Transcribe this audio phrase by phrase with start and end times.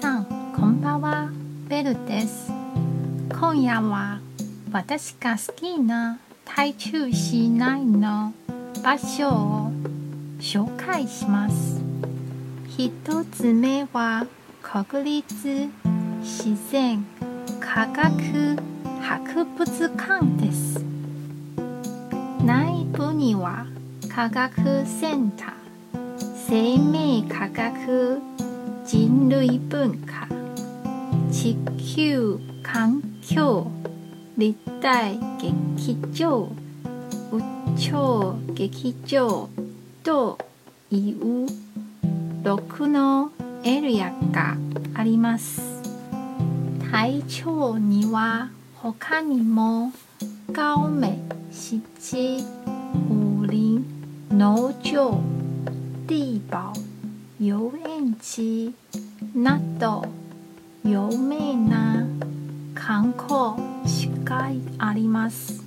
[0.00, 0.24] さん
[0.56, 1.28] こんばんは。
[1.68, 2.50] ベルです。
[3.28, 4.18] 今夜は
[4.72, 8.32] 私が好きな台中市内の
[8.82, 9.72] 場所を
[10.40, 11.82] 紹介します。
[12.66, 12.90] 一
[13.26, 14.26] つ目は
[14.62, 15.68] 国立
[16.22, 17.04] 自然
[17.60, 18.56] 科学
[19.02, 20.82] 博物館です。
[22.42, 23.66] 内部には
[24.08, 25.64] 科学センター
[26.48, 28.33] 生命科学
[28.86, 30.28] 人類文化。
[31.30, 33.66] 地球環境。
[34.36, 36.48] 立体劇場。
[37.32, 37.40] 宇
[37.78, 39.48] 宙劇場。
[40.02, 40.38] と
[40.90, 41.46] いう
[42.42, 43.30] 6の
[43.64, 44.58] エリアが
[44.92, 45.62] あります。
[46.92, 49.92] 体調には他にも
[50.52, 51.08] 高美
[51.50, 52.44] 湿地
[53.08, 53.82] 武林
[54.30, 55.18] 農場。
[56.06, 56.83] 地堡
[57.46, 58.74] 遊園地
[59.34, 60.06] など
[60.82, 62.06] 有名な
[62.74, 65.62] 観光地があります。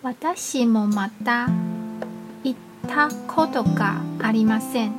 [0.00, 1.48] 私もまた
[2.44, 2.54] 行っ
[2.86, 4.92] たことがありません。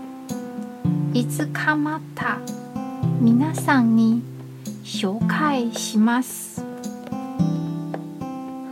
[1.14, 2.40] いつかまた
[3.22, 4.22] 皆さんに
[4.84, 6.66] 紹介します。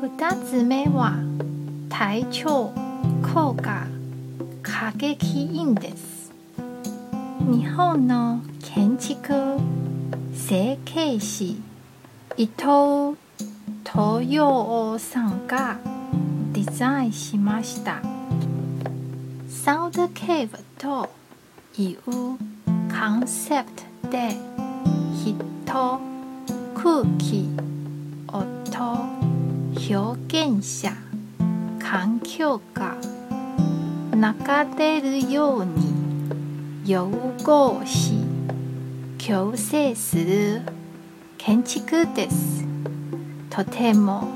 [0.01, 1.13] 二つ目は
[1.87, 2.73] 体調
[3.33, 3.87] 効果
[4.61, 6.08] 歌劇院です。
[7.39, 9.33] 日本の建築
[10.33, 11.61] 設計士
[12.37, 13.17] 伊藤
[13.83, 15.79] 東洋さんが
[16.53, 18.01] デザインしました。
[19.47, 21.09] サウドケーブと
[21.77, 22.37] いうコ
[23.15, 23.71] ンセプ
[24.03, 24.35] トで
[25.15, 25.35] 人
[26.75, 27.49] 空気
[28.27, 28.59] 音
[29.91, 30.91] 表現者
[31.79, 32.95] 環境が
[34.13, 35.88] 流れるように
[36.89, 37.07] 融
[37.43, 38.13] 合し
[39.19, 40.63] 共生する
[41.37, 42.65] 建築です。
[43.51, 44.27] とても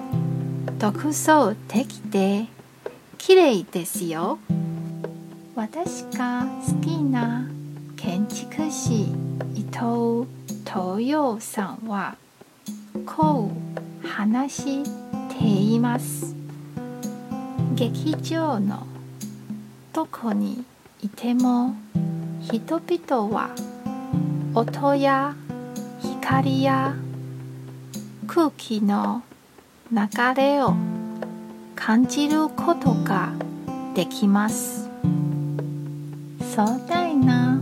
[0.78, 2.46] 独創的で
[3.18, 4.38] 綺麗ですよ。
[5.56, 7.50] 私が好きな
[7.96, 9.06] 建築士
[9.56, 10.30] 伊藤
[10.64, 12.18] 東洋さんは
[13.08, 13.50] こ
[14.04, 14.84] う話し
[15.40, 16.36] ています。
[17.74, 18.86] 劇場の
[19.92, 20.64] どこに
[21.02, 21.74] いても
[22.52, 23.56] 人々は
[24.54, 25.34] 音や
[26.02, 26.94] 光や
[28.28, 29.24] 空気の
[29.90, 30.00] 流
[30.36, 30.74] れを
[31.76, 33.32] 感じることが
[33.96, 34.90] できます。
[36.56, 37.62] 壮大な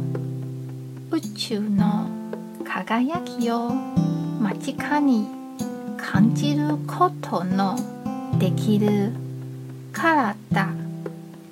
[1.12, 2.10] 宇宙の
[2.66, 5.28] 輝きを間近に
[5.96, 7.78] 感じることの
[8.40, 9.14] できる
[9.94, 10.36] 体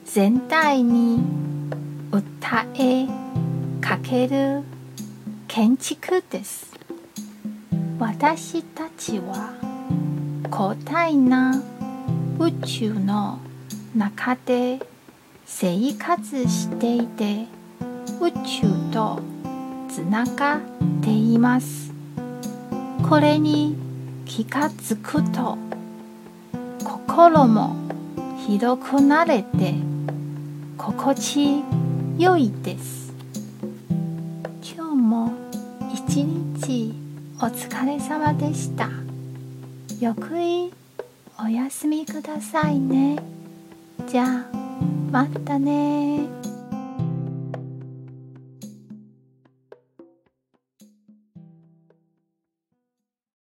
[0.05, 1.48] 全体に
[2.11, 3.07] 訴え
[3.81, 4.63] かける
[5.47, 6.73] 建築です。
[7.99, 9.53] 私たちは
[10.45, 11.61] 広大な
[12.39, 13.39] 宇宙の
[13.95, 14.79] 中で
[15.45, 17.45] 生活していて
[18.19, 19.19] 宇宙と
[19.89, 20.59] つながっ
[21.03, 21.91] ています。
[23.07, 23.75] これに
[24.25, 25.57] 気がつくと
[26.83, 27.75] 心も
[28.47, 29.75] 広くなれて
[30.77, 31.63] 心地
[32.19, 33.13] 良いです。
[34.61, 35.31] 今日も
[35.93, 36.93] 一日
[37.37, 38.89] お疲れ様でした。
[40.01, 40.69] ゆっくい
[41.41, 43.23] お休みくださいね。
[44.09, 44.45] じゃあ
[45.09, 46.27] またね